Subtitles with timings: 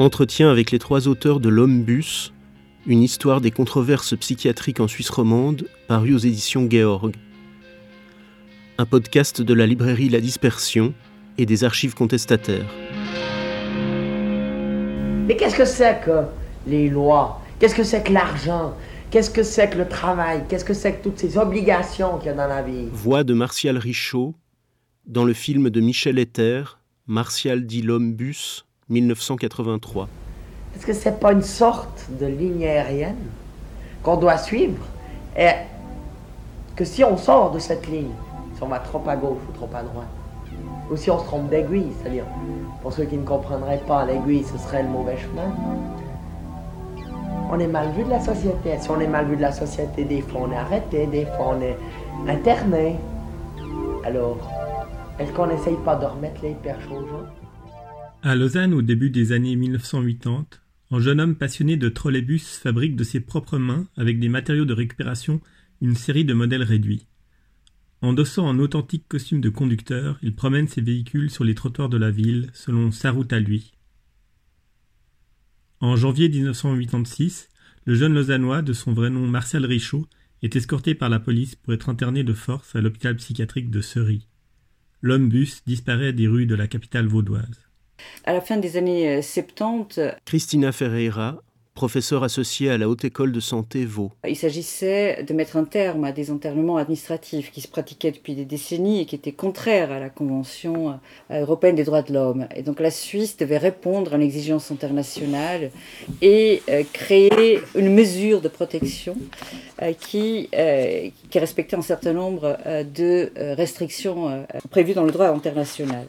[0.00, 2.32] Entretien avec les trois auteurs de L'Homme Bus,
[2.86, 7.16] une histoire des controverses psychiatriques en Suisse romande, paru aux éditions Georg.
[8.78, 10.94] Un podcast de la librairie La Dispersion
[11.36, 12.72] et des archives contestataires.
[15.26, 16.22] Mais qu'est-ce que c'est que
[16.68, 17.42] les lois?
[17.58, 18.76] Qu'est-ce que c'est que l'argent?
[19.10, 20.44] Qu'est-ce que c'est que le travail?
[20.48, 22.86] Qu'est-ce que c'est que toutes ces obligations qu'il y a dans la vie?
[22.92, 24.36] Voix de Martial Richaud
[25.06, 26.62] dans le film de Michel Ether,
[27.08, 30.08] Martial dit l'homme bus, 1983.
[30.74, 33.16] Est-ce que c'est pas une sorte de ligne aérienne
[34.02, 34.84] qu'on doit suivre?
[35.36, 35.50] Et
[36.76, 38.12] que si on sort de cette ligne,
[38.54, 40.06] si on va trop à gauche ou trop à droite,
[40.90, 42.24] ou si on se trompe d'aiguille, c'est-à-dire,
[42.82, 45.52] pour ceux qui ne comprendraient pas, l'aiguille, ce serait le mauvais chemin,
[47.50, 48.78] on est mal vu de la société.
[48.78, 51.56] Si on est mal vu de la société, des fois on est arrêté, des fois
[51.56, 51.76] on est
[52.28, 52.96] interné.
[54.04, 54.38] Alors,
[55.18, 57.37] est-ce qu'on n'essaye pas de remettre les perches aux gens?
[58.20, 60.46] À Lausanne, au début des années 1980,
[60.90, 64.72] un jeune homme passionné de trolleybus fabrique de ses propres mains, avec des matériaux de
[64.72, 65.40] récupération,
[65.80, 67.06] une série de modèles réduits.
[68.02, 72.10] Endossant un authentique costume de conducteur, il promène ses véhicules sur les trottoirs de la
[72.10, 73.72] ville, selon sa route à lui.
[75.78, 77.48] En janvier 1986,
[77.84, 80.08] le jeune Lausannois, de son vrai nom Martial Richaud,
[80.42, 84.26] est escorté par la police pour être interné de force à l'hôpital psychiatrique de Seury.
[85.02, 87.67] L'homme bus disparaît des rues de la capitale vaudoise.
[88.24, 91.42] À la fin des années 70, Christina Ferreira,
[91.78, 94.10] professeur associé à la Haute École de Santé Vaud.
[94.26, 98.44] Il s'agissait de mettre un terme à des internements administratifs qui se pratiquaient depuis des
[98.44, 100.98] décennies et qui étaient contraires à la Convention
[101.30, 102.48] euh, européenne des droits de l'homme.
[102.56, 105.70] Et donc la Suisse devait répondre à l'exigence internationale
[106.20, 109.16] et euh, créer une mesure de protection
[109.80, 110.50] euh, qui,
[111.30, 116.08] qui respectait un certain nombre de restrictions prévues dans le droit international.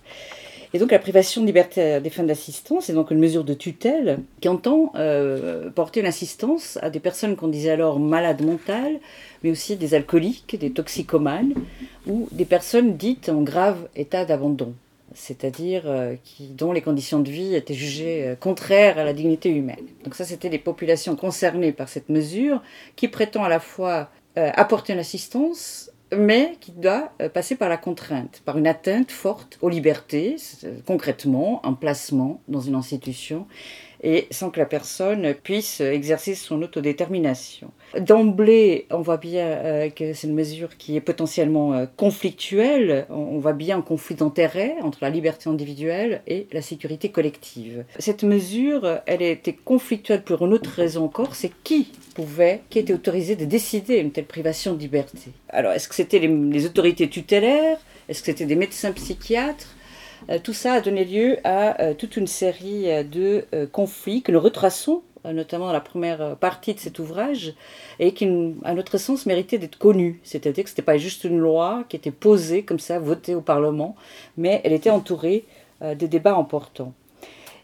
[0.74, 4.20] Et donc la privation de liberté des fins d'assistance est donc une mesure de tutelle
[4.40, 9.00] qui entend euh, porter une assistance à des personnes qu'on disait alors malades mentales,
[9.44, 11.54] mais aussi des alcooliques, des toxicomanes
[12.06, 14.76] ou des personnes dites en grave état d'abandon,
[15.16, 16.16] c'est-à-dire euh,
[16.52, 19.88] dont les conditions de vie étaient jugées euh, contraires à la dignité humaine.
[20.04, 22.62] Donc ça, c'était les populations concernées par cette mesure
[22.96, 27.78] qui prétend à la fois apporter une assistance mais qui doit euh, passer par la
[27.78, 30.38] contrainte, par une atteinte forte aux libertés,
[30.86, 33.48] concrètement un placement dans une institution,
[34.02, 37.72] et sans que la personne puisse exercer son autodétermination.
[38.00, 43.40] D'emblée, on voit bien euh, que c'est une mesure qui est potentiellement euh, conflictuelle, on
[43.40, 47.84] voit bien un conflit d'intérêts entre la liberté individuelle et la sécurité collective.
[47.98, 52.94] Cette mesure, elle était conflictuelle pour une autre raison encore, c'est qui pouvait, qui était
[52.94, 55.32] autorisé de décider une telle privation de liberté.
[55.50, 57.80] Alors, est-ce que c'était les, les autorités tutélaires?
[58.08, 59.68] Est-ce que c'était des médecins psychiatres?
[60.44, 64.40] Tout ça a donné lieu à euh, toute une série euh, de conflits que nous
[64.40, 67.54] retraçons notamment dans la première partie de cet ouvrage,
[68.00, 70.22] et qui, à notre sens, méritait d'être connue.
[70.24, 73.42] C'est-à-dire que ce n'était pas juste une loi qui était posée comme ça, votée au
[73.42, 73.98] Parlement,
[74.38, 75.44] mais elle était entourée
[75.82, 76.94] de débats importants.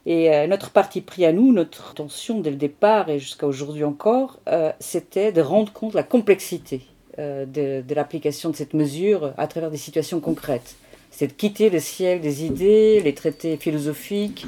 [0.06, 4.42] Et notre parti pris à nous, notre intention dès le départ et jusqu'à aujourd'hui encore,
[4.82, 6.82] c'était de rendre compte de la complexité
[7.18, 10.76] de l'application de cette mesure à travers des situations concrètes
[11.18, 14.46] c'est de quitter le ciel des idées, les traités philosophiques,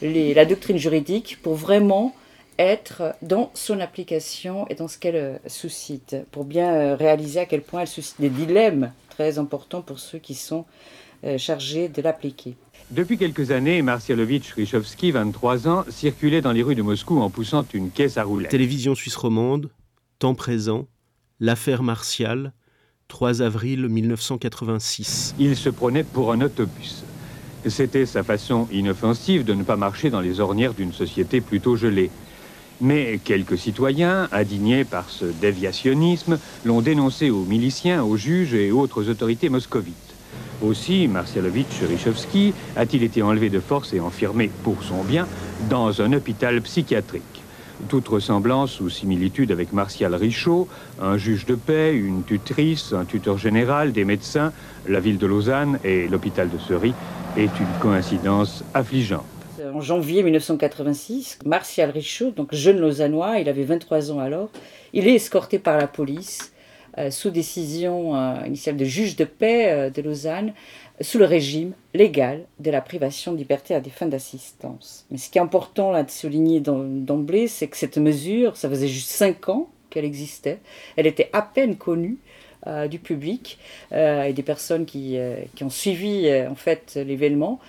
[0.00, 2.14] la doctrine juridique, pour vraiment
[2.56, 7.46] être dans son application et dans ce qu'elle euh, suscite, pour bien euh, réaliser à
[7.46, 10.64] quel point elle suscite des dilemmes très importants pour ceux qui sont
[11.24, 12.54] euh, chargés de l'appliquer.
[12.92, 17.64] Depuis quelques années, Marcialovitch Richovski, 23 ans, circulait dans les rues de Moscou en poussant
[17.74, 18.52] une caisse à roulettes.
[18.52, 19.68] Télévision suisse romande,
[20.20, 20.86] temps présent,
[21.40, 22.52] l'affaire martiale,
[23.14, 25.36] 3 avril 1986.
[25.38, 27.04] Il se prenait pour un autobus.
[27.64, 32.10] C'était sa façon inoffensive de ne pas marcher dans les ornières d'une société plutôt gelée.
[32.80, 39.08] Mais quelques citoyens, indignés par ce déviationnisme, l'ont dénoncé aux miliciens, aux juges et autres
[39.08, 39.94] autorités moscovites.
[40.60, 45.28] Aussi, Marcialovitch Richovski a-t-il été enlevé de force et enfermé pour son bien
[45.70, 47.33] dans un hôpital psychiatrique
[47.88, 50.68] toute ressemblance ou similitude avec Martial Richaud,
[51.00, 54.52] un juge de paix, une tutrice, un tuteur général, des médecins,
[54.88, 56.94] la ville de Lausanne et l'hôpital de Seury
[57.36, 59.24] est une coïncidence affligeante.
[59.74, 64.50] En janvier 1986, Martial Richaud, donc jeune lausannois, il avait 23 ans alors,
[64.92, 66.52] il est escorté par la police
[66.96, 70.52] euh, sous décision euh, initiale de juge de paix euh, de Lausanne
[71.00, 75.06] sous le régime légal de la privation de liberté à des fins d'assistance.
[75.10, 78.88] Mais ce qui est important là de souligner d'emblée, c'est que cette mesure, ça faisait
[78.88, 80.58] juste cinq ans qu'elle existait,
[80.96, 82.18] elle était à peine connue
[82.90, 83.58] du public
[83.92, 85.18] et des personnes qui,
[85.54, 87.60] qui ont suivi en fait l'événement.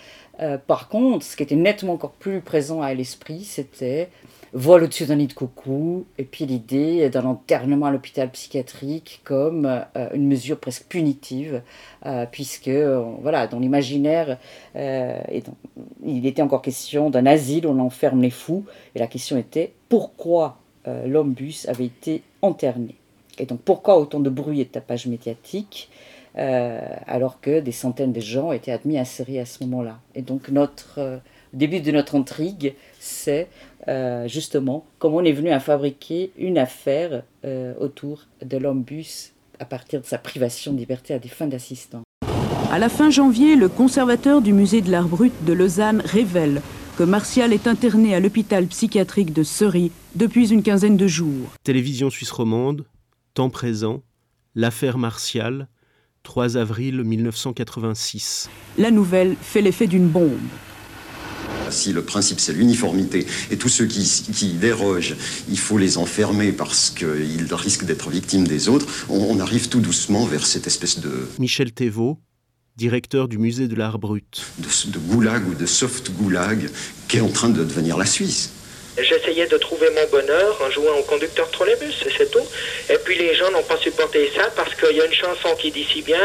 [0.67, 4.09] par contre, ce qui était nettement encore plus présent à l'esprit, c'était
[4.55, 9.65] vol au-dessus d'un nid de coucou, et puis l'idée d'un internement à l'hôpital psychiatrique comme
[9.65, 11.61] euh, une mesure presque punitive,
[12.05, 14.39] euh, puisque euh, voilà, dans l'imaginaire,
[14.73, 18.65] il était encore question d'un asile où on enferme les fous,
[18.95, 20.57] et la question était pourquoi
[21.05, 22.95] l'homme bus avait été interné.
[23.39, 25.89] Et donc pourquoi autant de bruit et de tapage médiatique
[26.35, 29.97] alors que des centaines de gens étaient admis à série à ce moment-là.
[30.13, 31.21] Et donc notre
[31.55, 33.47] début de notre intrigue, c'est
[33.87, 39.33] euh, justement comment on est venu à fabriquer une affaire euh, autour de l'homme bus
[39.59, 42.03] à partir de sa privation de liberté à des fins d'assistance.
[42.71, 46.61] À la fin janvier, le conservateur du musée de l'art brut de Lausanne révèle
[46.97, 51.53] que Martial est interné à l'hôpital psychiatrique de Seri depuis une quinzaine de jours.
[51.63, 52.85] Télévision suisse romande,
[53.33, 54.01] temps présent,
[54.55, 55.67] l'affaire Martial,
[56.23, 58.49] 3 avril 1986.
[58.77, 60.39] La nouvelle fait l'effet d'une bombe.
[61.71, 64.03] Si le principe c'est l'uniformité et tous ceux qui,
[64.33, 65.15] qui, dérogent,
[65.49, 70.25] il faut les enfermer parce qu'ils risquent d'être victimes des autres, on, arrive tout doucement
[70.25, 71.27] vers cette espèce de...
[71.39, 72.19] Michel Thévaux,
[72.77, 74.41] directeur du musée de l'art brut.
[74.59, 76.69] De, de goulag ou de soft goulag
[77.07, 78.51] qui est en train de devenir la Suisse.
[78.97, 82.45] J'essayais de trouver mon bonheur en jouant au conducteur trolleybus, c'est tout.
[82.89, 85.71] Et puis les gens n'ont pas supporté ça parce qu'il y a une chanson qui
[85.71, 86.19] dit si bien,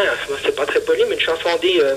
[0.45, 1.95] c'est pas très poli, mais une chanson dit euh,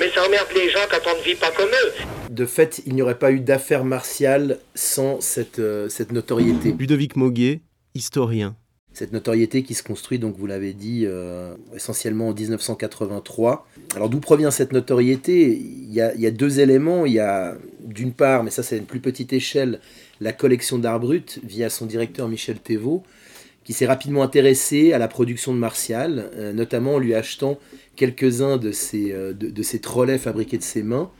[0.00, 1.92] Mais ça emmerde les gens quand on ne vit pas comme eux.
[2.30, 6.74] De fait, il n'y aurait pas eu d'affaires martiales sans cette, euh, cette notoriété.
[6.78, 7.60] Ludovic Moguet,
[7.94, 8.56] historien.
[8.94, 13.66] Cette notoriété qui se construit, donc vous l'avez dit, euh, essentiellement en 1983.
[13.96, 15.48] Alors d'où provient cette notoriété?
[15.48, 17.04] Il y, a, il y, a, deux éléments.
[17.04, 19.80] Il y a d'une part, mais ça c'est une plus petite échelle,
[20.24, 23.02] la collection d'art brut via son directeur Michel Thévaux,
[23.62, 27.58] qui s'est rapidement intéressé à la production de Martial, euh, notamment en lui achetant
[27.94, 31.10] quelques-uns de ses, euh, de, ses trolleys fabriqués de ses mains.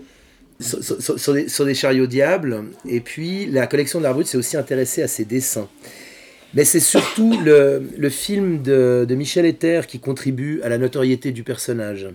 [0.61, 2.65] Sur, des, chariots diables.
[2.89, 5.69] Et puis, la collection d'art brut s'est aussi intéressée à ses dessins.
[6.55, 11.33] Mais c'est surtout le, le film de, de, Michel Ether qui contribue à la notoriété
[11.33, 12.09] du personnage.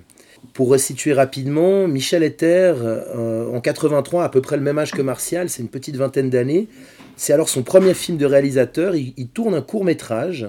[0.53, 5.01] Pour resituer rapidement, Michel Ether, euh, en 83, à peu près le même âge que
[5.01, 6.67] Martial, c'est une petite vingtaine d'années.
[7.15, 8.95] C'est alors son premier film de réalisateur.
[8.95, 10.47] Il, tourne un court métrage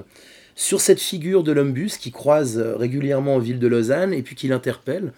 [0.54, 4.36] sur cette figure de l'homme bus qui croise régulièrement en ville de Lausanne et puis
[4.36, 5.12] qui l'interpelle.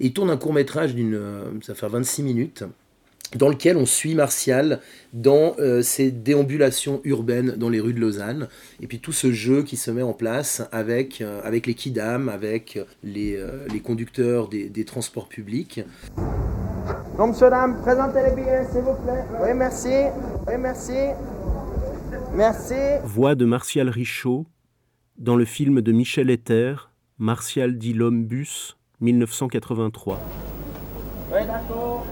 [0.00, 2.64] Il tourne un court métrage d'une, euh, ça fait 26 minutes
[3.36, 4.80] dans lequel on suit Martial
[5.12, 8.48] dans euh, ses déambulations urbaines dans les rues de Lausanne,
[8.80, 12.28] et puis tout ce jeu qui se met en place avec, euh, avec les kidam,
[12.28, 15.80] avec les, euh, les conducteurs des, des, transports publics.
[17.18, 19.24] Non, monsieur, dame, présentez les billets, s'il vous plaît.
[19.42, 19.94] Oui, merci.
[20.46, 20.92] Oui, merci.
[22.34, 22.74] Merci.
[23.04, 24.46] Voix de Martial Richaud
[25.18, 26.74] dans le film de Michel Ether,
[27.18, 30.20] Martial dit l'homme bus, 1983.
[31.32, 32.06] Oui, d'accord.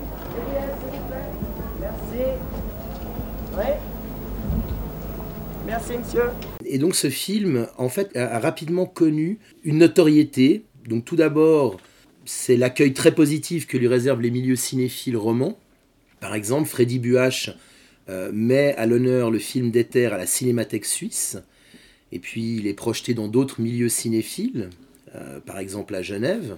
[5.66, 6.22] Merci, monsieur.
[6.64, 10.64] Et donc ce film, en fait, a rapidement connu une notoriété.
[10.86, 11.78] Donc tout d'abord,
[12.24, 15.58] c'est l'accueil très positif que lui réservent les milieux cinéphiles romans.
[16.20, 17.50] Par exemple, Freddy Buach
[18.08, 21.38] euh, met à l'honneur le film d'Ether à la Cinémathèque suisse.
[22.12, 24.70] Et puis il est projeté dans d'autres milieux cinéphiles,
[25.14, 26.56] euh, par exemple à Genève.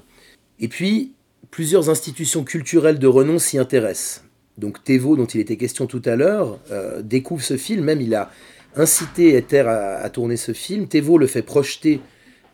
[0.61, 1.13] Et puis,
[1.51, 4.25] plusieurs institutions culturelles de renom s'y intéressent.
[4.59, 8.15] Donc Thévaux, dont il était question tout à l'heure, euh, découvre ce film, même il
[8.15, 8.31] a
[8.77, 10.89] incité Ether à, tourner ce film.
[10.89, 12.01] Thévaux le fait projeter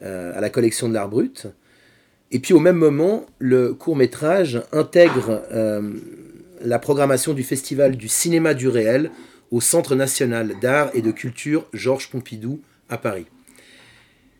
[0.02, 1.46] euh, à la collection de l'art brut.
[2.30, 5.92] Et puis au même moment, le court métrage intègre euh,
[6.62, 9.10] la programmation du Festival du cinéma du réel
[9.50, 13.26] au Centre national d'art et de culture Georges Pompidou à Paris.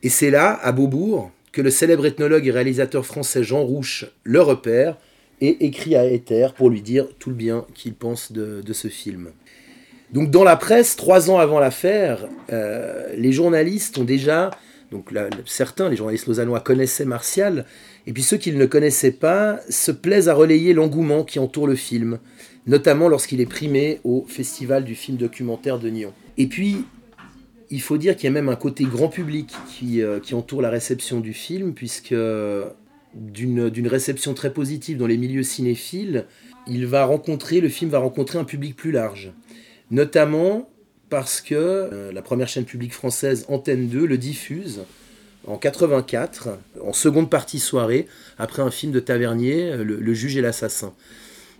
[0.03, 4.41] Et c'est là, à Beaubourg, que le célèbre ethnologue et réalisateur français Jean Rouche le
[4.43, 4.99] repère
[5.41, 9.31] et écrit à Ether pour lui dire tout le bien qu'il pense de, ce film.
[10.13, 14.51] Donc dans la presse, trois ans avant l'affaire, euh, les journalistes ont déjà,
[14.91, 15.11] donc
[15.47, 17.67] certains, les journalistes lausannois connaissaient Martial,
[18.07, 21.75] et puis ceux qui ne connaissaient pas se plaisent à relayer l'engouement qui entoure le
[21.75, 22.19] film,
[22.67, 26.13] notamment lorsqu'il est primé au Festival du film documentaire de Nyon.
[26.37, 26.85] Et puis,
[27.71, 30.63] il faut dire qu'il y a même un côté grand public qui, euh, qui entoure
[30.63, 32.15] la réception du film, puisque
[33.15, 36.27] d'une réception très positive dans les milieux cinéphiles,
[36.67, 39.33] il va rencontrer, le film va rencontrer un public plus large.
[39.91, 40.69] Notamment
[41.11, 44.81] parce que euh, la première chaîne publique française, Antenne 2, le diffuse
[45.47, 48.07] en 84, en seconde partie soirée,
[48.39, 50.95] après un film de Tavernier, euh, Le, juge et l'assassin.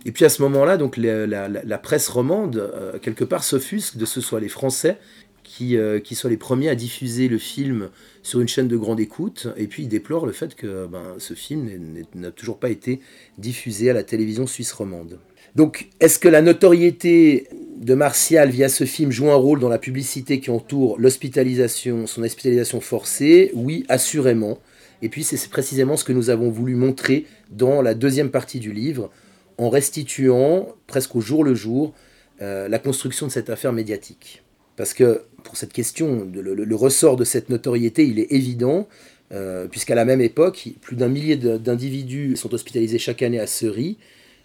[0.05, 4.21] Et puis à ce moment-là, donc la, presse romande, euh, quelque part, s'offusque de ce
[4.21, 4.97] soit les Français
[5.45, 7.89] qui, soient les premiers à diffuser le film
[8.23, 11.33] sur une chaîne de grande écoute, et puis il déplore le fait que ben, ce
[11.33, 11.69] film
[12.15, 12.99] n'a toujours pas été
[13.37, 15.19] diffusé à la télévision suisse romande.
[15.55, 17.47] Donc, est-ce que la notoriété
[17.77, 22.23] de Martial via ce film joue un rôle dans la publicité qui entoure l'hospitalisation, son
[22.23, 23.51] hospitalisation forcée?
[23.53, 24.59] Oui, assurément.
[25.01, 28.73] Et puis, c'est précisément ce que nous avons voulu montrer dans la deuxième partie du
[28.73, 29.11] livre,
[29.57, 31.93] en restituant presque au jour le jour
[32.41, 34.43] euh, la construction de cette affaire médiatique.
[34.75, 38.89] Parce que pour cette question, le, ressort de cette notoriété, il est évident,
[39.31, 43.97] euh, puisqu'à la même époque, plus d'un millier d'individus sont hospitalisés chaque année à Seri,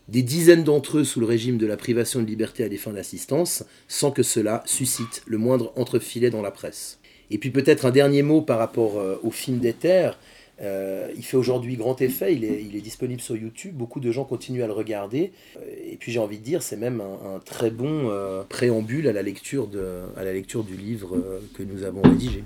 [0.09, 2.93] des dizaines d'entre eux sous le régime de la privation de liberté à des fins
[2.93, 6.99] d'assistance, sans que cela suscite le moindre entrefilet dans la presse.
[7.31, 10.11] Et puis peut-être un dernier mot par rapport euh, au film d'Ether.
[10.63, 14.63] Euh, il fait aujourd'hui grand effet, il est, disponible sur YouTube, beaucoup de gens continuent
[14.63, 15.33] à le regarder.
[15.57, 18.11] Euh, et puis j'ai envie de dire, c'est même un, très bon
[18.49, 21.17] préambule à la, lecture de, à la lecture du livre
[21.55, 22.45] que nous avons rédigé.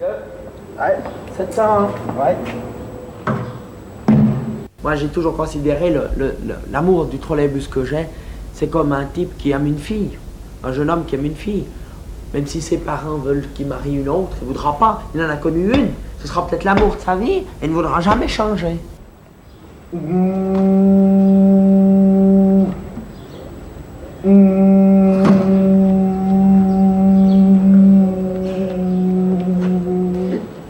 [0.00, 0.96] Ouais,
[1.36, 2.36] 700, ouais.
[4.82, 5.94] Moi, j'ai toujours considéré
[6.70, 8.06] l'amour du trolleybus que j'ai,
[8.54, 10.18] c'est comme un type qui aime une fille,
[10.64, 11.64] un jeune homme qui aime une fille.
[12.32, 15.02] Même si ses parents veulent qu'il marie une autre, il ne voudra pas.
[15.14, 15.88] Il en a connu une.
[16.20, 18.76] Ce sera peut-être l'amour de sa vie et ne voudra jamais changer.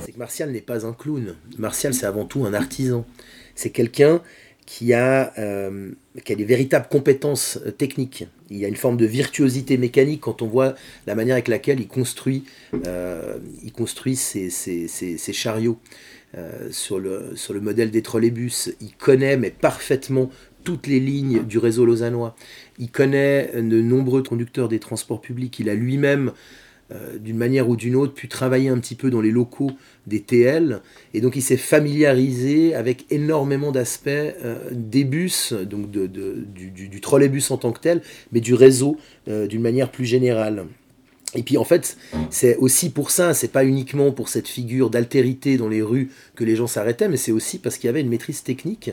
[0.01, 1.35] C'est que Martial n'est pas un clown.
[1.59, 3.05] Martial, c'est avant tout un artisan.
[3.55, 4.21] C'est quelqu'un
[4.71, 5.91] qui a, euh,
[6.25, 8.27] qui a des véritables compétences euh, techniques.
[8.51, 10.77] Il y a une forme de virtuosité mécanique quand on voit
[11.09, 12.45] la manière avec laquelle il construit,
[12.87, 13.39] euh,
[14.15, 15.79] ses, chariots
[16.71, 18.71] sur, le, sur le modèle des trolleybus.
[18.81, 20.31] Il connaît mais parfaitement
[20.63, 22.37] toutes les lignes du réseau lausannois.
[22.79, 25.59] Il connaît de nombreux conducteurs des transports publics.
[25.59, 26.31] Il a lui-même
[26.93, 29.71] euh, d'une manière ou d'une autre, pu travailler un petit peu dans les locaux
[30.09, 30.81] des TL.
[31.15, 37.59] Et donc il s'est familiarisé avec énormément d'aspects euh, des bus, donc du, trolleybus en
[37.59, 38.97] tant que tel, mais du réseau
[39.29, 40.65] euh, d'une manière plus générale.
[41.35, 41.97] Et puis en fait,
[42.31, 46.43] c'est aussi pour ça, c'est pas uniquement pour cette figure d'altérité dans les rues que
[46.43, 48.91] les gens s'arrêtaient, mais c'est aussi parce qu'il y avait une maîtrise technique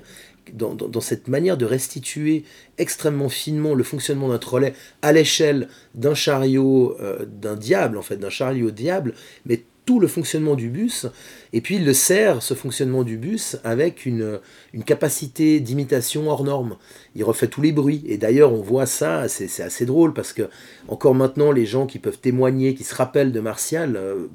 [0.53, 2.43] dans, cette manière de restituer
[2.77, 8.17] extrêmement finement le fonctionnement d'un trolley à l'échelle d'un chariot, euh, d'un diable en fait,
[8.17, 9.13] d'un chariot diable,
[9.45, 11.07] mais tout le fonctionnement du bus,
[11.53, 14.41] et puis il le sert, ce fonctionnement du bus, avec une,
[14.73, 16.75] une capacité d'imitation hors norme.
[17.15, 20.49] Il refait tous les bruits, et d'ailleurs on voit ça, c'est assez drôle, parce que
[20.89, 24.27] encore maintenant, les gens qui peuvent témoigner, qui se rappellent de Martial, euh,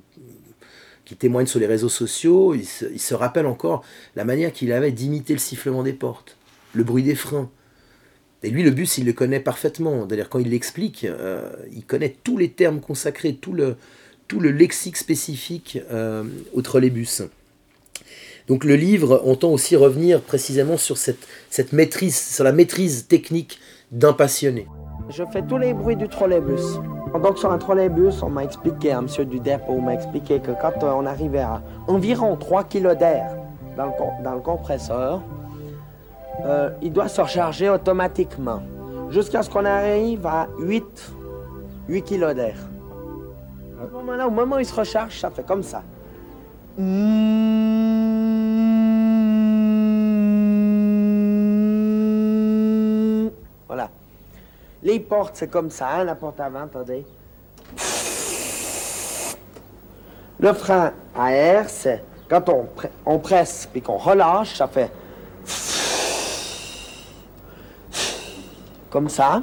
[1.05, 3.85] qui témoignent sur les réseaux sociaux, il se, rappelle encore
[4.17, 6.39] la manière qu'il avait d'imiter le sifflement des portes,
[6.73, 7.51] le bruit des freins.
[8.43, 10.07] Et lui, le bus, il le connaît parfaitement.
[10.07, 13.77] D'ailleurs, quand il l'explique, euh, il connaît tous les termes consacrés, tout le,
[14.41, 16.25] le lexique spécifique euh,
[16.55, 17.23] au trolleybus.
[18.49, 23.59] Donc le livre entend aussi revenir précisément sur cette, maîtrise, sur la maîtrise technique
[23.93, 24.67] d'un passionné.
[25.09, 26.81] Je fais tous les bruits du trolleybus.
[27.23, 30.83] Donc sur un trolleybus, on m'a expliqué, un monsieur du dépôt m'a expliqué que quand
[30.83, 33.37] euh, on arrivait à environ 3 kg d'air
[33.77, 35.21] dans le, compresseur,
[36.45, 38.63] euh, il doit se recharger automatiquement
[39.11, 40.85] jusqu'à ce qu'on arrive à 8,
[41.89, 42.57] 8 kg d'air.
[43.93, 45.83] Au moment où il se recharge, ça fait comme ça.
[53.67, 53.91] Voilà.
[54.83, 57.05] Les portes, c'est comme ça, hein, la porte avant, attendez.
[60.39, 62.67] Le frein à air, c'est quand on,
[63.07, 64.91] on presse puis qu'on relâche, ça fait
[68.91, 69.43] comme ça.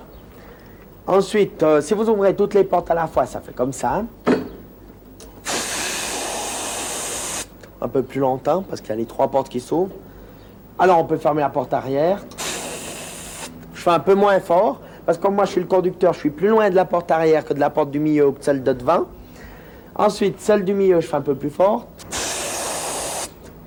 [1.09, 4.03] Ensuite, euh, si vous ouvrez toutes les portes à la fois, ça fait comme ça.
[7.81, 9.95] Un peu plus longtemps parce qu'il y a les trois portes qui s'ouvrent.
[10.77, 12.23] Alors on peut fermer la porte arrière.
[13.73, 14.81] Je fais un peu moins fort.
[15.07, 17.43] Parce que moi je suis le conducteur, je suis plus loin de la porte arrière
[17.43, 19.05] que de la porte du milieu ou que celle de devant.
[19.95, 21.87] Ensuite, celle du milieu, je fais un peu plus fort.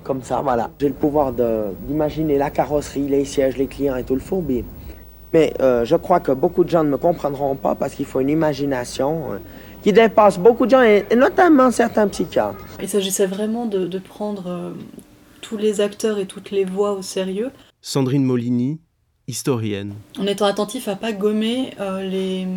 [0.05, 0.69] Comme ça, voilà.
[0.79, 4.63] J'ai le pouvoir d'imaginer la carrosserie, les sièges, les clients et tout le fourbi.
[5.33, 8.19] Mais euh, je crois que beaucoup de gens ne me comprendront pas parce qu'il faut
[8.19, 9.37] une imagination euh,
[9.81, 12.63] qui dépasse beaucoup de gens, et, notamment certains psychiatres.
[12.81, 14.71] Il s'agissait vraiment de, prendre euh,
[15.41, 17.49] tous les acteurs et toutes les voix au sérieux.
[17.81, 18.79] Sandrine Molini,
[19.27, 19.93] historienne.
[20.19, 22.47] En étant attentif à pas gommer euh, les,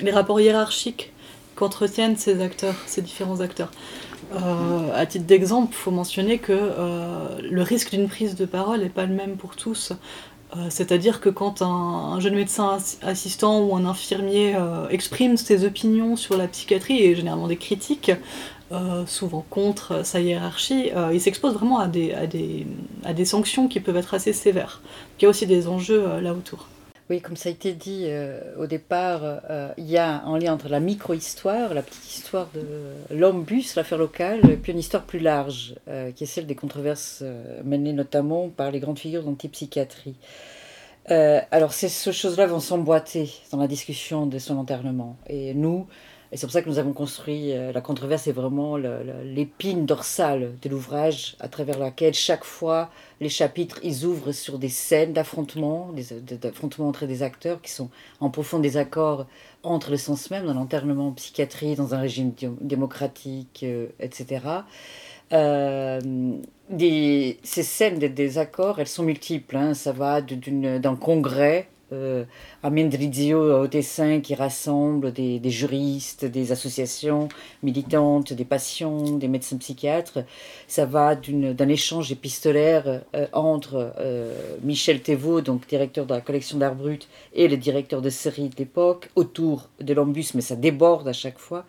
[0.00, 1.12] les, rapports hiérarchiques
[1.54, 3.70] qu'entretiennent ces acteurs, ces différents acteurs.
[4.34, 8.80] Euh, à titre d'exemple, il faut mentionner que euh, le risque d'une prise de parole
[8.80, 9.92] n'est pas le même pour tous.
[10.70, 14.54] C'est-à-dire que quand un, jeune médecin assistant ou un infirmier
[14.90, 18.12] exprime ses opinions sur la psychiatrie et généralement des critiques,
[19.06, 22.66] souvent contre sa hiérarchie, il s'expose vraiment à des, à, des,
[23.04, 24.80] à des sanctions qui peuvent être assez sévères.
[25.18, 26.68] Il y a aussi des enjeux là autour.
[27.08, 30.52] Oui, comme ça a été dit euh, au départ, euh, il y a un lien
[30.52, 32.62] entre la micro-histoire, la petite histoire de
[33.14, 33.46] l'homme
[33.76, 37.22] l'affaire locale, et puis une histoire plus large, euh, qui est celle des controverses
[37.64, 40.16] menées notamment par les grandes figures d'antipsychiatrie.
[41.08, 45.16] alors ces, ces choses-là vont s'emboîter dans la discussion de son enterrement.
[45.28, 45.86] Et nous,
[46.36, 50.52] et c'est pour ça que nous avons construit euh, la controverse, est vraiment l'épine dorsale
[50.60, 52.90] de l'ouvrage, à travers laquelle chaque fois
[53.22, 55.94] les chapitres ils ouvrent sur des scènes d'affrontement,
[56.42, 57.88] d'affrontement entre des acteurs qui sont
[58.20, 59.24] en profond désaccord
[59.62, 64.44] entre le sens même, dans l'enternement en psychiatrie, dans un régime démocratique, euh, etc.
[65.32, 65.98] Euh,
[66.70, 69.56] ces scènes de désaccord, elles sont multiples.
[69.56, 69.72] Hein.
[69.72, 72.24] ça va d'un congrès euh,
[72.64, 77.28] à Mendrizio au Tessin qui rassemble des, juristes, des associations
[77.62, 80.24] militantes, des patients, des médecins psychiatres.
[80.66, 86.58] Ça va d'un échange épistolaire euh, entre euh, Michel Thévaux, donc directeur de la collection
[86.58, 91.06] d'art brut, et le directeur de série de l'époque, autour de l'ombus, mais ça déborde
[91.06, 91.64] à chaque fois.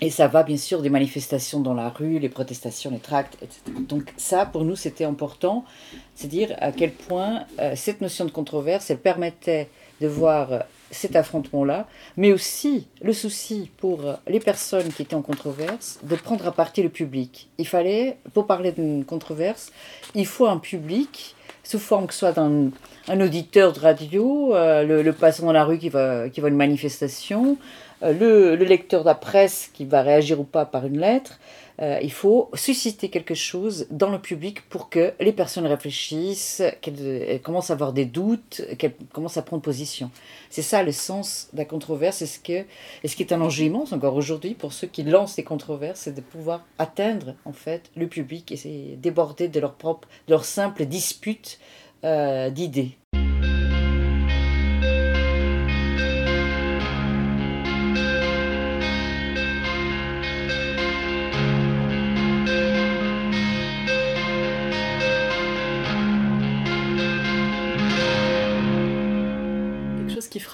[0.00, 3.60] Et ça va bien sûr des manifestations dans la rue, les protestations, les tracts, etc.
[3.88, 5.64] Donc ça, pour nous, c'était important,
[6.14, 9.68] c'est dire à quel point euh, cette notion de controverse, elle permettait
[10.00, 10.58] de voir euh,
[10.90, 11.86] cet affrontement-là,
[12.16, 16.52] mais aussi le souci pour euh, les personnes qui étaient en controverse de prendre à
[16.52, 17.48] partie le public.
[17.58, 19.70] Il fallait, pour parler d'une controverse,
[20.16, 22.70] il faut un public sous forme que soit d'un
[23.06, 27.58] un auditeur de radio, le, passant dans la rue qui va, qui va une manifestation,
[28.04, 31.40] euh, le, lecteur de la presse qui va réagir ou pas par une lettre.
[31.82, 37.40] Euh, il faut susciter quelque chose dans le public pour que les personnes réfléchissent, qu'elles
[37.42, 40.10] commencent à avoir des doutes, qu'elles commencent à prendre position.
[40.50, 42.64] C'est ça le sens de la controverse et ce, que,
[43.02, 46.02] et ce qui est un enjeu immense encore aujourd'hui pour ceux qui lancent des controverses,
[46.02, 50.84] c'est de pouvoir atteindre en fait le public et déborder de leur propre, leur simple
[50.84, 51.58] dispute
[52.04, 52.98] euh, d'idées?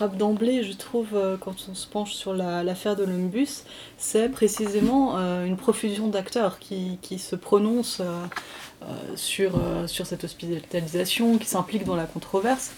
[0.08, 3.64] D'emblée, je trouve, euh, quand on se penche sur l'affaire de l'Ombus,
[3.98, 11.38] c'est précisément euh, une profusion d'acteurs qui, qui, se prononcent euh, sur, sur cette hospitalisation,
[11.38, 12.72] qui s'impliquent dans la controverse.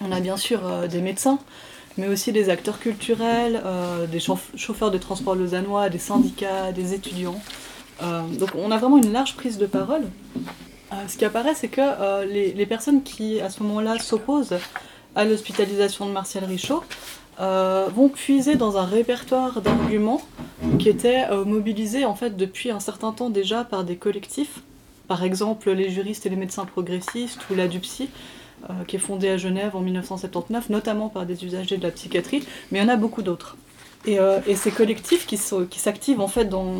[0.00, 1.38] On a bien sûr des médecins,
[1.96, 3.62] mais aussi des acteurs culturels,
[4.10, 7.40] des chauffeurs de transport lausannois, des syndicats, des étudiants.
[8.02, 10.02] donc on a vraiment une large prise de parole.
[11.06, 14.58] ce qui apparaît, c'est que les, les, personnes qui, à ce moment-là, s'opposent
[15.18, 16.84] à l'hospitalisation de Martial Richaud,
[17.40, 20.22] euh, vont puiser dans un répertoire d'arguments
[20.78, 24.60] qui était euh, en fait depuis un certain temps déjà par des collectifs,
[25.08, 28.10] par exemple les juristes et les médecins progressistes ou la DUPSI,
[28.70, 32.44] euh, qui est fondée à Genève en 1979, notamment par des usagers de la psychiatrie,
[32.70, 33.56] mais il y en a beaucoup d'autres.
[34.06, 34.18] Et,
[34.54, 36.72] ces collectifs qui, qui s'activent en fait dans,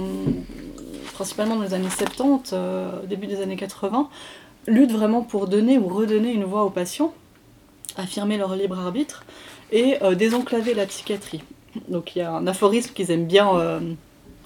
[1.13, 2.55] principalement dans les années 70,
[3.09, 4.09] début des années 80,
[4.69, 7.13] luttent vraiment pour donner ou redonner une voix aux patients
[7.99, 9.25] affirmer leur libre arbitre
[9.71, 11.43] et euh, désenclaver la psychiatrie.
[11.89, 13.81] Donc il y a un aphorisme qu'ils aiment bien euh,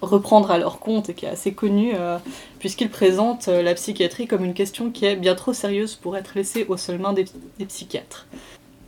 [0.01, 2.19] reprendre à leur compte et qui est assez connu, euh,
[2.59, 6.67] puisqu'ils présentent la psychiatrie comme une question qui est bien trop sérieuse pour être laissée
[6.69, 7.27] aux seules mains des,
[7.67, 8.27] psychiatres.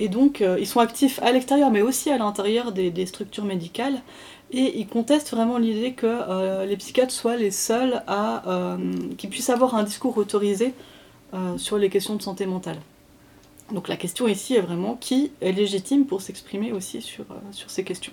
[0.01, 4.03] Et donc ils sont actifs à l'extérieur mais aussi à l'intérieur des, structures médicales
[4.51, 8.77] et ils contestent vraiment l'idée que les psychiatres soient les seuls à,
[9.17, 10.75] qui puissent avoir un discours autorisé
[11.59, 12.79] sur les questions de santé mentale.
[13.73, 17.85] Donc la question ici est vraiment qui est légitime pour s'exprimer aussi sur, euh, ces
[17.85, 18.13] questions.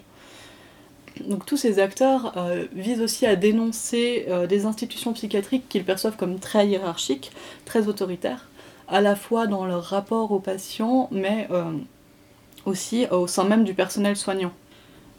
[1.28, 6.16] Donc tous ces acteurs euh, visent aussi à dénoncer euh, des institutions psychiatriques qu'ils perçoivent
[6.16, 7.32] comme très hiérarchiques,
[7.66, 8.48] très autoritaires,
[8.88, 11.48] à la fois dans leur rapport aux patients, mais
[12.66, 14.52] aussi au sein même du personnel soignant.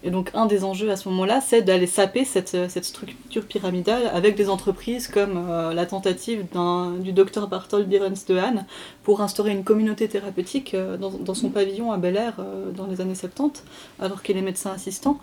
[0.04, 4.10] Et donc un des enjeux à ce moment-là, c'est d'aller saper cette, cette, structure pyramidale
[4.12, 6.46] avec des entreprises comme euh, la tentative
[7.00, 8.66] du docteur Barthold Birens de Hahn
[9.04, 13.00] pour instaurer une communauté thérapeutique euh, dans, son pavillon à Bel Air euh, dans les
[13.00, 13.64] années 70,
[14.00, 15.20] alors qu'il est médecin assistant.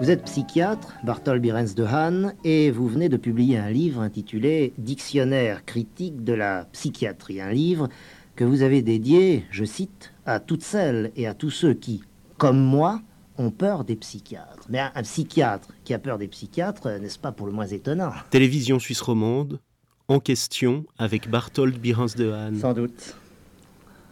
[0.00, 4.74] Vous êtes psychiatre, Barthold Birens de Hahn, et vous venez de publier un livre intitulé
[4.78, 7.88] Dictionnaire critique de la psychiatrie, un livre
[8.36, 12.02] que vous avez dédié, je cite, à toutes celles et à tous ceux qui,
[12.36, 13.00] comme moi,
[13.38, 14.66] ont peur des psychiatres.
[14.68, 18.12] Mais un, psychiatre qui a peur des psychiatres, n'est-ce pas pour le moins étonnant?
[18.30, 19.60] Télévision suisse romande,
[20.08, 22.56] en question avec Barthold Birens de Hahn.
[22.58, 23.16] Sans doute.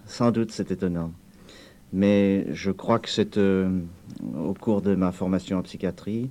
[0.07, 1.13] sans doute c'est étonnant.
[1.93, 3.81] Mais je crois que c'est euh,
[4.37, 6.31] au cours de ma formation en psychiatrie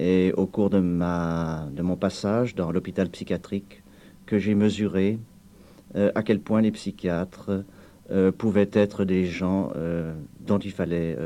[0.00, 3.84] et au cours de, ma, de mon passage dans l'hôpital psychiatrique
[4.26, 5.20] que j'ai mesuré
[5.94, 7.62] euh, à quel point les psychiatres
[8.10, 9.70] euh, pouvaient être des gens
[10.46, 11.16] dont il fallait,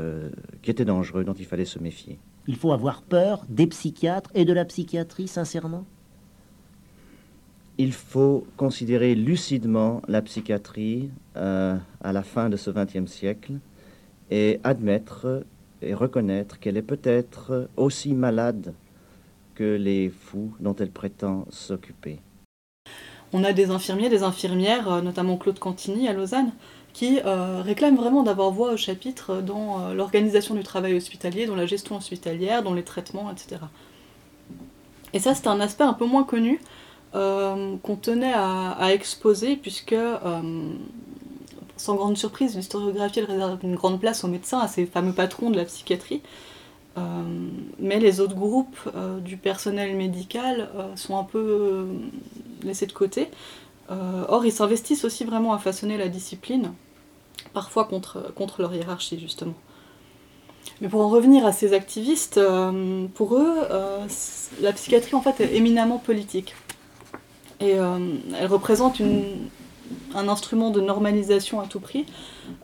[0.61, 2.19] qui étaient dangereux, dont il fallait se méfier.
[2.47, 5.85] Il faut avoir peur des psychiatres et de la psychiatrie, sincèrement?
[7.77, 13.53] Il faut considérer lucidement la psychiatrie euh, à la fin de ce XXe siècle
[14.31, 15.45] et admettre
[15.81, 18.73] et reconnaître qu'elle est peut-être aussi malade
[19.55, 22.19] que les fous dont elle prétend s'occuper.
[23.31, 26.51] On a des infirmiers, des infirmières, euh, notamment Claude Cantini à Lausanne,
[26.93, 31.65] qui euh, réclament vraiment d'avoir voix au chapitre dans l'organisation du travail hospitalier, dans la
[31.65, 33.61] gestion hospitalière, dans les traitements, etc.
[35.13, 36.59] Et ça, c'est un aspect un peu moins connu,
[37.15, 40.41] euh, qu'on tenait à, exposer, puisque, euh,
[41.77, 45.57] sans grande surprise, l'historiographie réserve une grande place aux médecins, à ces fameux patrons de
[45.57, 46.21] la psychiatrie.
[46.97, 47.01] Euh,
[47.79, 48.89] mais les autres groupes
[49.23, 51.87] du personnel médical sont un peu
[52.63, 53.29] laissés de côté.
[53.89, 56.73] Or, ils s'investissent aussi vraiment à façonner la discipline,
[57.53, 59.55] parfois contre, contre leur hiérarchie, justement.
[60.81, 62.39] Mais pour en revenir à ces activistes,
[63.15, 63.55] pour eux,
[64.61, 66.53] la psychiatrie en fait est éminemment politique.
[67.59, 67.97] Et euh,
[68.37, 69.01] elle représente
[70.15, 72.05] un instrument de normalisation à tout prix,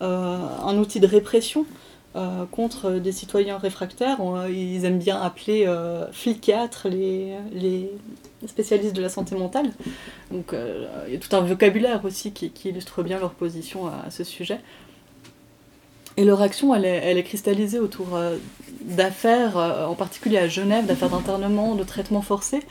[0.02, 1.66] euh, un outil de répression
[2.15, 4.17] euh, contre des citoyens réfractaires.
[4.49, 5.67] ils aiment bien appeler
[6.12, 7.89] fliquiatres les,
[8.47, 9.71] spécialistes de la santé mentale.
[10.32, 10.54] Donc
[11.08, 14.60] il y a tout un vocabulaire aussi qui, illustre bien leur position à, ce sujet.
[16.17, 18.08] Et leur action, elle est, elle est cristallisée autour
[18.82, 22.62] d'affaires, en particulier à Genève, d'affaires d'internement, de traitement forcé,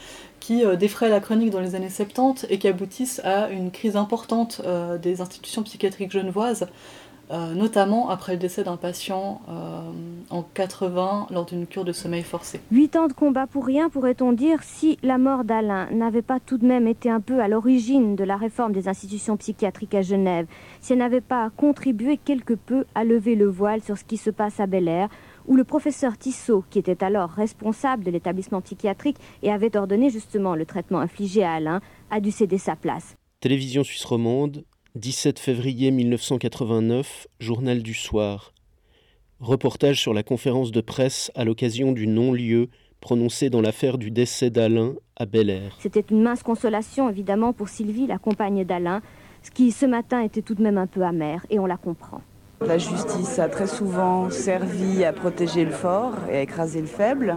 [0.44, 3.96] qui euh, défraient la chronique dans les années 70 et qui aboutissent à une crise
[3.96, 6.66] importante euh, des institutions psychiatriques genevoises,
[7.30, 9.40] euh, notamment après le décès d'un patient
[10.30, 12.60] en 80 lors d'une cure de sommeil forcé.
[12.70, 16.58] Huit ans de combat pour rien, pourrait-on dire, si la mort d'Alain n'avait pas tout
[16.58, 20.46] de même été un peu à l'origine de la réforme des institutions psychiatriques à Genève,
[20.80, 24.30] si elle n'avait pas contribué quelque peu à lever le voile sur ce qui se
[24.30, 25.08] passe à Bel Air,
[25.46, 30.54] où le professeur Tissot, qui était alors responsable de l'établissement psychiatrique et avait ordonné justement
[30.54, 33.16] le traitement infligé à Alain, a dû céder sa place.
[33.40, 34.64] Télévision suisse romande,
[34.96, 38.52] 17 février 1989, journal du soir.
[39.40, 42.68] Reportage sur la conférence de presse à l'occasion du non-lieu
[43.00, 45.76] prononcé dans l'affaire du décès d'Alain à Bel Air.
[45.80, 49.02] C'était une mince consolation évidemment pour Sylvie, la compagne d'Alain,
[49.42, 52.20] ce qui ce matin était tout de même un peu amer, et on la comprend.
[52.64, 57.36] La justice a très souvent servi à protéger le fort et à écraser le faible.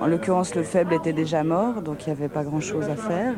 [0.00, 3.34] En l'occurrence, le faible était déjà mort, donc il n'y avait pas grand-chose à faire.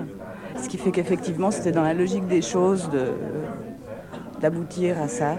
[0.56, 2.88] Ce qui fait qu'effectivement, c'était dans la logique des choses
[4.40, 5.36] d'aboutir à ça,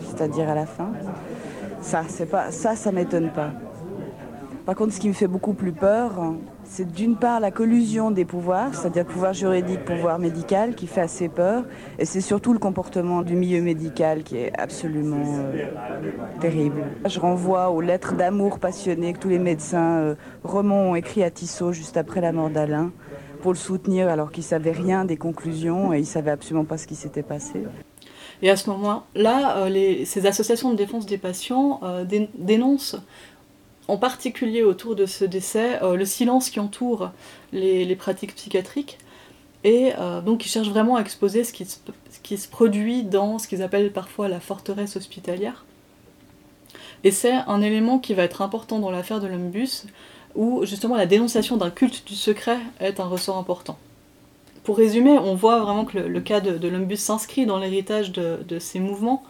[0.00, 0.92] c'est-à-dire à la fin.
[1.80, 3.50] Ça, pas, ça, ça m'étonne pas.
[4.66, 6.12] Par contre, ce qui me fait beaucoup plus peur,
[6.64, 11.28] c'est d'une part la collusion des pouvoirs, c'est-à-dire pouvoir juridique, pouvoir médical, qui fait assez
[11.28, 11.64] peur,
[11.98, 15.66] et c'est surtout le comportement du milieu médical qui est absolument euh,
[16.40, 16.82] terrible.
[17.06, 20.14] Je renvoie aux lettres d'amour passionnées que tous les médecins euh,
[20.44, 22.90] ont écrit à Tissot juste après la mort d'Alain
[23.44, 26.86] pour le soutenir alors qu'il savait rien des conclusions et il savait absolument pas ce
[26.86, 27.60] qui s'était passé.
[28.40, 32.06] Et à ce moment-là, euh, ces associations de défense des patients euh,
[32.38, 32.96] dénoncent
[33.86, 37.10] en particulier autour de ce décès, euh, le silence qui entoure
[37.52, 38.96] les, pratiques psychiatriques.
[39.62, 39.92] Et
[40.24, 44.28] donc ils cherchent vraiment à exposer ce qui, se, produit dans ce qu'ils appellent parfois
[44.28, 45.66] la forteresse hospitalière.
[47.02, 49.84] Et c'est un élément qui va être important dans l'affaire de l'Umbus,
[50.34, 53.78] où justement la dénonciation d'un culte du secret est un ressort important.
[54.64, 58.38] Pour résumer, on voit vraiment que le, cas de, de l'Umbus s'inscrit dans l'héritage de,
[58.48, 59.22] de, ces mouvements,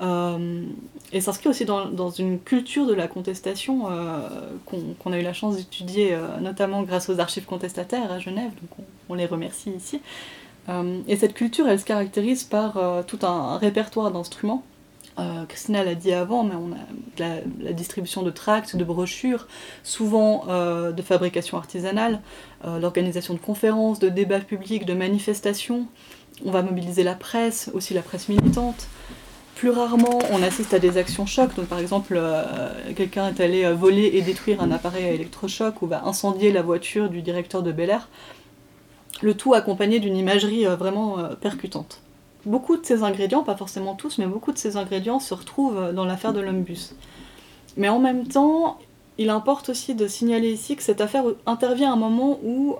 [0.00, 0.64] euh,
[1.12, 4.28] et s'inscrit aussi dans, une culture de la contestation euh,
[4.66, 8.86] qu'on a eu la chance d'étudier, euh, notamment grâce aux archives contestataires à Genève, donc
[9.08, 10.00] on, les remercie ici.
[11.08, 14.62] et cette culture, elle se caractérise par tout un, répertoire d'instruments.
[15.48, 17.26] Christina l'a dit avant, mais on a
[17.62, 19.48] la, distribution de tracts, de brochures,
[19.82, 22.20] souvent de fabrication artisanale,
[22.64, 25.86] l'organisation de conférences, de débats publics, de manifestations.
[26.44, 28.88] On va mobiliser la presse, aussi la presse militante.
[29.56, 31.54] Plus rarement, on assiste à des actions chocs.
[31.54, 32.44] Donc, par exemple, euh,
[32.94, 37.08] quelqu'un est allé euh, voler et détruire un appareil électrochoc ou va incendier la voiture
[37.08, 38.10] du directeur de Bel Air.
[39.22, 42.02] Le tout accompagné d'une imagerie euh, vraiment percutante.
[42.46, 46.04] Beaucoup de ces ingrédients, pas forcément tous, mais beaucoup de ces ingrédients se retrouvent dans
[46.04, 46.94] l'affaire de l'Umbus.
[47.76, 48.78] Mais en même temps,
[49.18, 52.76] il importe aussi de signaler ici que cette affaire intervient à un moment où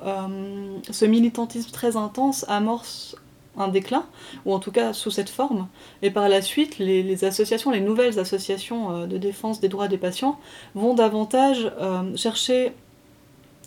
[0.91, 3.17] ce militantisme très intense amorce
[3.59, 4.05] un déclin,
[4.45, 5.67] ou en tout cas sous cette forme.
[6.03, 10.39] Et par la suite, les, associations, les nouvelles associations de défense des droits des patients
[10.75, 11.73] vont davantage
[12.15, 12.73] chercher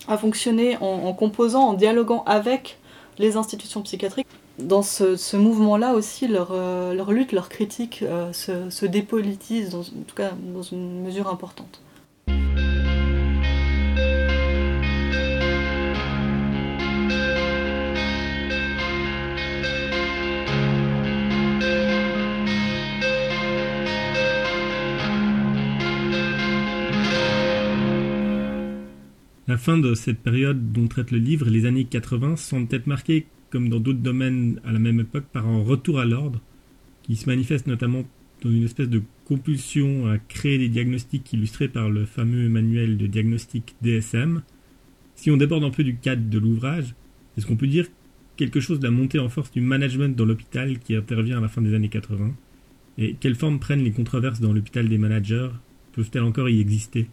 [0.07, 2.77] à fonctionner en, composant, en dialoguant avec
[3.17, 4.27] les institutions psychiatriques.
[4.59, 10.15] Dans ce, mouvement-là aussi, leur, leur, lutte, leur critique se, se dépolitise, dans, en tout
[10.15, 11.81] cas dans une mesure importante.
[29.49, 33.25] La fin de cette période dont traite le livre, les années 80, semble être marquées,
[33.49, 36.41] comme dans d'autres domaines à la même époque, par un retour à l'ordre,
[37.03, 38.03] qui se manifeste notamment
[38.43, 43.07] dans une espèce de compulsion à créer des diagnostics illustrés par le fameux manuel de
[43.07, 44.41] diagnostic DSM.
[45.15, 46.95] Si on déborde un peu du cadre de l'ouvrage,
[47.37, 47.87] est-ce qu'on peut dire
[48.37, 51.49] quelque chose de la montée en force du management dans l'hôpital qui intervient à la
[51.49, 52.33] fin des années 80
[52.97, 55.49] Et quelle forme prennent les controverses dans l'hôpital des managers?
[55.91, 57.07] Peuvent-elles encore y exister?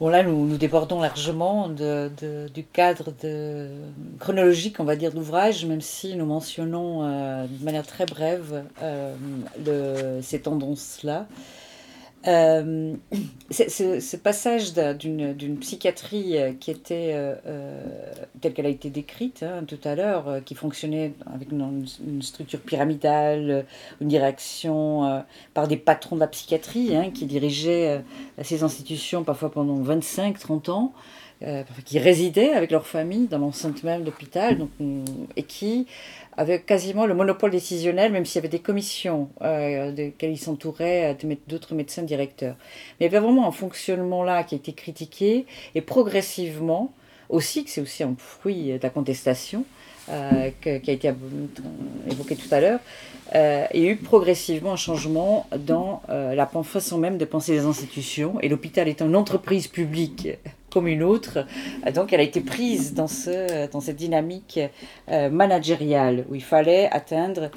[0.00, 3.12] Bon, là, nous, nous débordons largement du cadre
[4.18, 10.20] chronologique, on va dire, d'ouvrage, même si nous mentionnons euh, de manière très brève euh,
[10.20, 11.26] ces tendances-là.
[12.26, 12.94] Euh,
[13.50, 17.82] ce passage d'une psychiatrie euh, qui était euh,
[18.40, 21.86] telle qu'elle a été décrite hein, tout à l'heure, qui fonctionnait avec une,
[22.22, 23.66] structure pyramidale,
[24.00, 28.02] une direction par des patrons de la psychiatrie hein, qui dirigeaient
[28.42, 30.92] ces institutions parfois pendant 25-30 ans,
[31.84, 34.66] qui résidaient avec leur famille dans l'enceinte même de l'hôpital,
[35.36, 35.86] et qui
[36.36, 41.14] avec quasiment le monopole décisionnel, même s'il y avait des commissions euh, desquelles il s'entourait
[41.22, 42.56] euh, d'autres médecins directeurs.
[42.98, 46.92] Mais il y avait vraiment un fonctionnement là qui a été critiqué, et progressivement,
[47.28, 49.64] aussi, que c'est aussi un fruit de la contestation,
[50.10, 51.10] euh, qui a été
[52.10, 52.80] évoqué tout à l'heure,
[53.34, 57.52] euh, il y a eu progressivement un changement dans euh, la façon même de penser
[57.52, 58.38] des institutions.
[58.42, 60.28] Et l'hôpital est une entreprise publique
[60.74, 61.46] comme une autre.
[61.94, 64.60] Donc elle a été prise dans, ce, dans cette dynamique
[65.08, 67.50] managériale où il fallait atteindre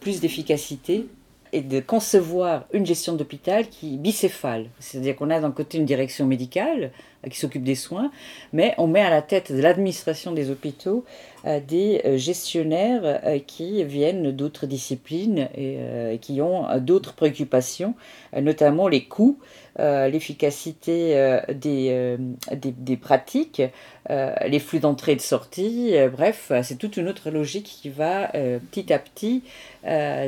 [0.00, 1.06] plus d'efficacité
[1.52, 4.70] et de concevoir une gestion d'hôpital qui est bicéphale.
[4.78, 6.92] C'est-à-dire qu'on a d'un côté une direction médicale
[7.24, 8.10] euh, qui s'occupe des soins,
[8.52, 13.84] mais on met à la tête de l'administration des hôpitaux euh, des euh, gestionnaires qui
[13.84, 17.94] viennent d'autres disciplines et qui ont d'autres préoccupations,
[18.40, 19.38] notamment les coûts,
[19.78, 22.16] l'efficacité des,
[22.52, 23.62] des, pratiques,
[24.08, 28.28] les flux d'entrée et de sortie, bref, c'est toute une autre logique qui va
[28.70, 29.42] petit à petit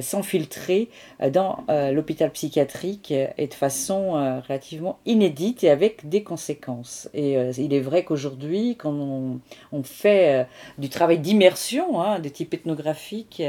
[0.00, 0.88] s'infiltrer
[1.30, 4.12] dans l'hôpital psychiatrique et de façon
[4.48, 7.08] relativement inédite et avec des conséquences.
[7.14, 9.38] Et il est vrai qu'aujourd'hui, quand
[9.72, 10.46] on fait
[10.78, 13.42] du travail travail d'immersion hein, de type ethnographique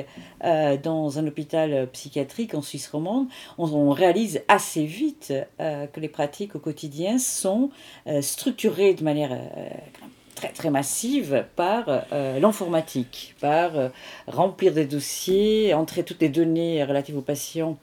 [0.43, 6.09] euh, dans un hôpital psychiatrique en Suisse romande, on, réalise assez vite euh, que les
[6.09, 7.69] pratiques au quotidien sont
[8.07, 9.39] euh, structurées de manière
[10.35, 13.71] très très massive par l'informatique, par
[14.27, 17.77] remplir des dossiers, entrer toutes les données relatives aux patients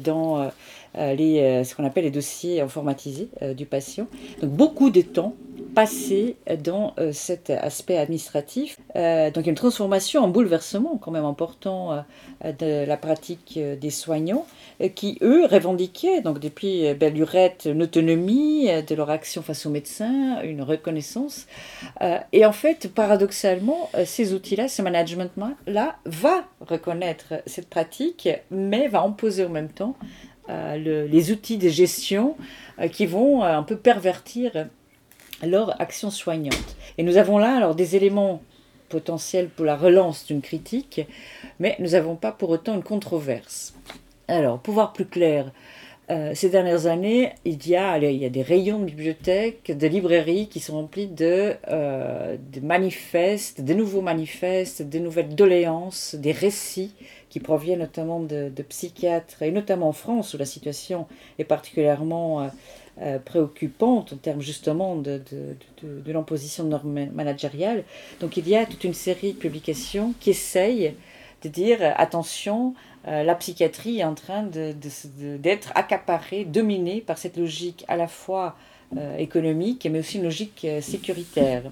[0.00, 0.50] dans
[0.96, 4.06] les, ce qu'on appelle les dossiers informatisés du patient.
[4.40, 5.34] Donc beaucoup de temps
[5.76, 8.78] passé dans euh, cet aspect administratif.
[8.96, 14.46] Euh, donc une transformation, un bouleversement quand même important euh, de la pratique des soignants
[14.94, 20.40] qui, eux, revendiquaient, donc depuis belle lurette, une autonomie de leur action face aux médecins,
[20.42, 21.46] une reconnaissance.
[22.32, 29.46] et en fait, paradoxalement, ces outils-là, ce management-là, va reconnaître cette pratique, mais va imposer
[29.46, 29.96] en même temps
[30.48, 32.36] les outils de gestion
[32.92, 34.68] qui vont un peu pervertir
[35.44, 36.76] leur action soignante.
[36.98, 38.42] Et nous avons là alors des éléments
[38.88, 41.00] potentiels pour la relance d'une critique,
[41.58, 43.74] mais nous n'avons pas pour autant une controverse.
[44.28, 45.52] Alors, pour voir plus clair,
[46.08, 49.86] euh, ces dernières années, il y, a, il y a des rayons de bibliothèques, de
[49.88, 56.92] librairies qui sont remplis de, euh, de manifestes, nouveaux manifestes, de nouvelles doléances, des récits
[57.36, 61.06] qui proviennent notamment de, psychiatres, et notamment en France où la situation
[61.38, 62.40] est particulièrement...
[62.40, 62.48] Euh,
[62.98, 65.20] euh, préoccupante en termes justement de,
[65.82, 67.84] de, l'imposition de normes managériales.
[68.20, 70.94] Donc il y a toute une série de publications qui essayent
[71.42, 72.72] de dire attention,
[73.06, 78.56] euh, la psychiatrie est en train d'être accaparée, dominée par cette logique à la fois
[79.18, 81.64] économique, mais aussi une logique sécuritaire.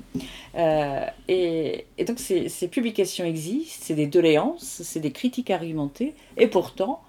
[1.29, 7.01] Et, et, donc ces, publications existent, c'est des doléances, c'est des critiques argumentées, et pourtant,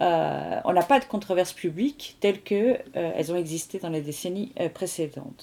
[0.00, 4.52] euh, on n'a pas de controverses publiques telles qu'elles euh, ont existé dans les décennies
[4.60, 5.42] euh, précédentes.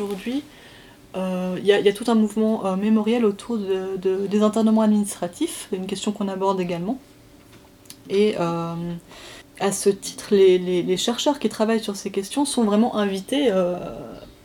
[0.00, 0.42] Qu'aujourd'hui,
[1.14, 6.28] il y, a tout un mouvement mémoriel autour de, des internements administratifs, une question qu'on
[6.28, 6.98] aborde également.
[8.08, 13.52] Et à ce titre, les, chercheurs qui travaillent sur ces questions sont vraiment invités,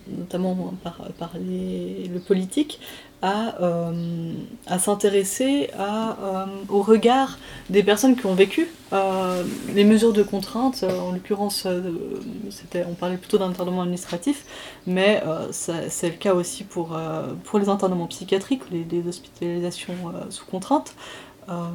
[0.08, 2.80] notamment par le politique,
[3.26, 4.34] euh,
[4.68, 7.38] à, s'intéresser euh, au regard
[7.70, 10.84] des personnes qui ont vécu euh, les mesures de contrainte.
[10.84, 14.46] En l'occurrence, on parlait plutôt d'internement administratif,
[14.86, 16.98] mais c'est le cas aussi pour,
[17.44, 20.96] pour les internements psychiatriques, les, les hospitalisations sous contrainte.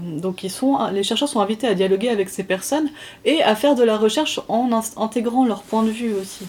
[0.05, 2.91] donc ils sont, les chercheurs sont invités à dialoguer avec ces personnes
[3.25, 6.47] et à faire de la recherche en intégrant leur point de vue aussi.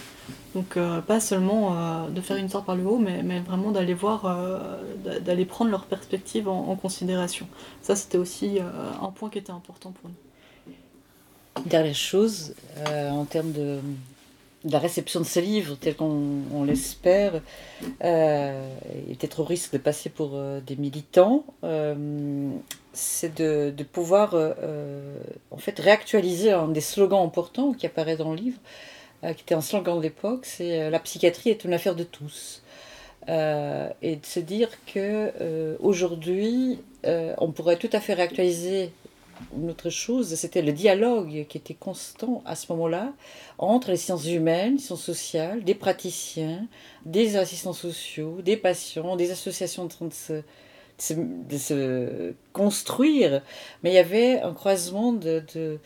[0.55, 3.93] Donc euh, pas seulement euh, de faire une sorte par le haut, mais, vraiment d'aller
[3.93, 7.47] voir, euh, d'aller prendre leur perspective en, considération.
[7.81, 11.63] Ça, c'était aussi un point qui était important pour nous.
[11.65, 12.53] Dernière chose,
[12.87, 13.79] en termes de,
[14.63, 17.35] la réception de ces livres, tel qu'on l'espère,
[18.01, 21.43] et peut-être au risque de passer pour des militants,
[22.93, 24.35] c'est de, pouvoir
[25.51, 28.59] en fait réactualiser un des slogans importants qui apparaît dans le livre,
[29.21, 32.63] qui était un slogan de l'époque, c'est euh, la psychiatrie est une affaire de tous.
[33.29, 38.91] Euh, et de se dire que aujourd'hui, on pourrait tout à fait réactualiser
[39.57, 43.13] une autre chose, c'était le dialogue qui était constant à ce moment-là
[43.57, 46.67] entre les sciences humaines, les sciences sociales, des praticiens,
[47.05, 50.13] des assistants sociaux, des patients, des associations en train de
[51.57, 53.41] se, construire.
[53.83, 55.79] Mais il y avait un croisement de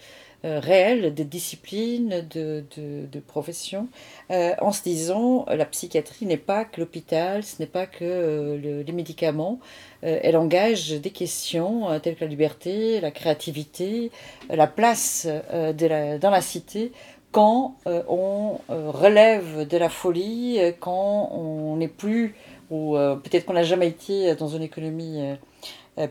[0.45, 3.87] euh, réel de discipline, de, de, profession,
[4.29, 8.83] euh, en se disant la psychiatrie n'est pas que l'hôpital, ce n'est pas que euh,
[8.85, 9.59] les médicaments,
[10.03, 14.11] elle engage des questions telles que la liberté, la créativité,
[14.51, 16.91] la place de la, dans la cité
[17.31, 22.35] quand on relève de la folie, quand on n'est plus,
[22.69, 25.23] ou peut-être qu'on n'a jamais été dans une économie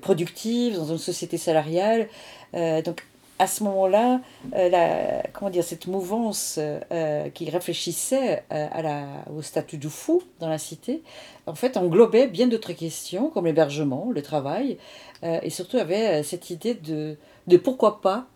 [0.00, 2.08] productive, dans une société salariale.
[2.52, 3.04] donc
[3.38, 4.20] à ce moment-là,
[4.54, 10.58] euh, comment dire, cette mouvance euh, qui réfléchissait euh, au statut du fou dans la
[10.58, 11.02] cité,
[11.46, 14.78] en fait, englobait bien d'autres questions comme l'hébergement, le travail,
[15.22, 18.26] et surtout avait cette idée de pourquoi pas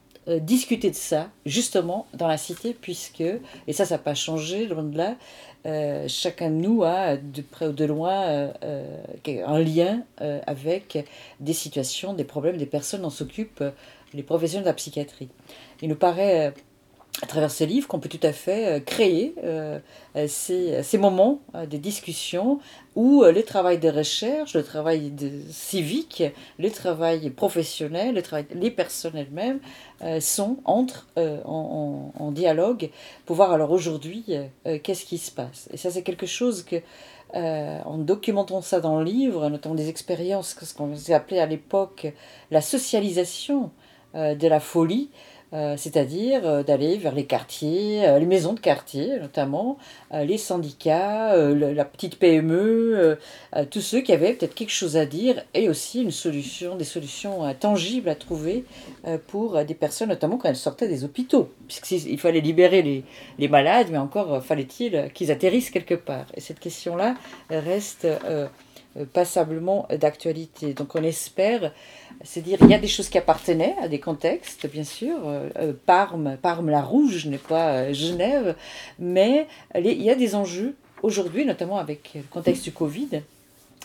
[0.40, 4.82] discuter de ça, justement, dans la cité, puisque, et ça, ça n'a pas changé, loin
[4.82, 5.16] de là,
[6.08, 8.52] chacun de nous a, de près ou de loin,
[9.26, 10.02] un lien
[10.46, 11.04] avec
[11.40, 13.62] des situations, des problèmes, des personnes, on s'occupe
[14.14, 15.28] les professionnels de la psychiatrie.
[15.82, 16.50] Il nous paraît, euh,
[17.22, 19.80] à travers ce livre, qu'on peut tout à fait euh, créer euh,
[20.28, 22.60] ces, ces, moments de discussion
[22.94, 26.22] où le travail de recherche, le travail de civique,
[26.58, 29.60] le travail professionnel, le travail, les personnes elles-mêmes
[30.20, 32.90] sont entre en, en, dialogue
[33.26, 34.24] pour voir alors aujourd'hui
[34.82, 35.68] qu'est-ce qui se passe.
[35.72, 36.82] Et ça c'est quelque chose que
[37.34, 42.08] en documentant ça dans le livre, notamment des expériences, ce qu'on appelé à l'époque
[42.50, 43.70] la socialisation
[44.14, 45.10] euh, de la folie,
[45.54, 49.78] euh, c'est-à-dire euh, d'aller vers les quartiers, les maisons de quartier notamment,
[50.12, 53.18] les syndicats, la petite PME,
[53.70, 57.54] tous ceux qui avaient peut-être quelque chose à dire et aussi une solution, des solutions
[57.54, 58.64] tangibles à trouver
[59.26, 63.04] pour des personnes, notamment quand elles sortaient des hôpitaux, puisqu'il fallait libérer les,
[63.38, 66.26] les malades, mais encore fallait-il qu'ils atterrissent quelque part.
[66.34, 67.14] Et cette question-là
[67.50, 68.06] reste
[69.12, 70.74] passablement d'actualité.
[70.74, 71.72] Donc on espère
[72.24, 75.16] c'est dire il y a des choses qui appartenaient à des contextes, bien sûr.
[75.24, 78.56] Euh, euh, Parme, Parme la Rouge n'est pas euh, Genève,
[78.98, 83.22] mais il y a des enjeux aujourd'hui, notamment avec le contexte du Covid,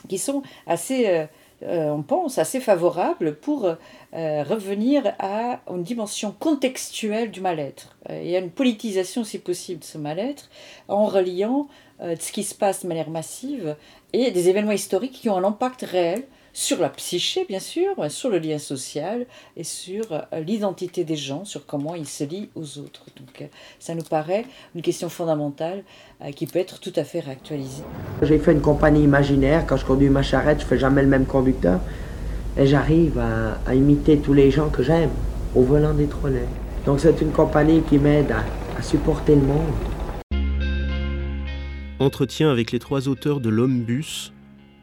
[0.10, 1.28] qui sont assez,
[1.62, 3.70] on pense, assez favorables pour
[4.12, 7.96] revenir à une dimension contextuelle du mal-être.
[8.10, 10.50] Il y a une politisation, si possible, de ce mal-être
[10.88, 11.68] en reliant
[12.00, 13.76] ce qui se passe de manière massive
[14.12, 18.30] et des événements historiques qui ont un impact réel sur la psyché, bien sûr, sur
[18.30, 19.26] le lien social
[19.58, 23.06] et sur euh, l'identité des gens, sur comment ils se lient aux autres.
[23.18, 23.46] Donc euh,
[23.80, 25.84] ça nous paraît une question fondamentale
[26.22, 27.84] euh, qui peut être tout à fait réactualisée.
[28.22, 29.66] J'ai fait une compagnie imaginaire.
[29.66, 31.80] Quand je conduis ma charrette, je fais jamais le même conducteur.
[32.56, 35.10] Et j'arrive à, imiter tous les gens que j'aime
[35.56, 36.48] au volant des trolleys.
[36.86, 38.44] Donc c'est une compagnie qui m'aide à,
[38.78, 39.74] à supporter le monde.
[41.98, 44.34] Entretien avec les trois auteurs de L'Homme Bus,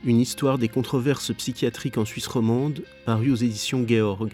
[0.04, 4.30] une histoire des controverses psychiatriques en Suisse romande, paru aux éditions Georg.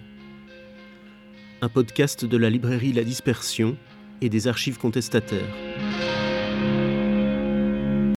[1.60, 3.76] Un podcast de la librairie La Dispersion
[4.20, 5.54] et des archives contestataires.